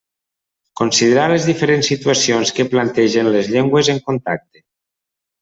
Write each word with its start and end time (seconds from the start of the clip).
Considerar 0.79 1.25
les 1.31 1.45
diferents 1.49 1.89
situacions 1.91 2.55
que 2.61 2.65
plantegen 2.73 3.31
les 3.37 3.53
llengües 3.57 3.93
en 3.95 4.01
contacte. 4.09 4.65